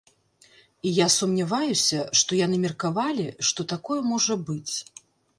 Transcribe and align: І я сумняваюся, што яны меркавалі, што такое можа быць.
І 0.91 0.91
я 0.99 1.05
сумняваюся, 1.15 1.99
што 2.21 2.39
яны 2.39 2.57
меркавалі, 2.63 3.25
што 3.49 3.65
такое 3.75 3.99
можа 4.13 4.39
быць. 4.49 4.75